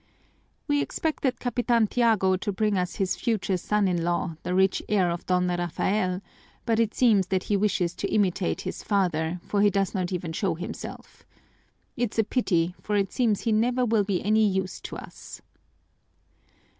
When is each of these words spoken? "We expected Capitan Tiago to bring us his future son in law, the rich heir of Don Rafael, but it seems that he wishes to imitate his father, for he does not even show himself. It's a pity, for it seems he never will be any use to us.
"We 0.67 0.81
expected 0.81 1.39
Capitan 1.39 1.85
Tiago 1.85 2.35
to 2.35 2.51
bring 2.51 2.75
us 2.75 2.95
his 2.95 3.15
future 3.15 3.55
son 3.55 3.87
in 3.87 4.01
law, 4.03 4.35
the 4.41 4.55
rich 4.55 4.81
heir 4.89 5.11
of 5.11 5.27
Don 5.27 5.47
Rafael, 5.47 6.21
but 6.65 6.79
it 6.79 6.95
seems 6.95 7.27
that 7.27 7.43
he 7.43 7.55
wishes 7.55 7.93
to 7.97 8.11
imitate 8.11 8.61
his 8.61 8.81
father, 8.81 9.39
for 9.43 9.61
he 9.61 9.69
does 9.69 9.93
not 9.93 10.11
even 10.11 10.33
show 10.33 10.55
himself. 10.55 11.23
It's 11.95 12.17
a 12.17 12.23
pity, 12.23 12.73
for 12.81 12.95
it 12.95 13.11
seems 13.11 13.41
he 13.41 13.51
never 13.51 13.85
will 13.85 14.03
be 14.03 14.23
any 14.25 14.43
use 14.47 14.79
to 14.81 14.97
us. 14.97 15.39